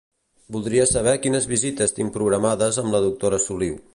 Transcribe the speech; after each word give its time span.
Volia 0.53 0.85
saber 0.91 1.13
quines 1.25 1.45
visites 1.51 1.95
tinc 1.99 2.15
programades 2.17 2.83
amb 2.85 2.97
la 2.97 3.05
doctora 3.07 3.43
Soliu. 3.49 3.81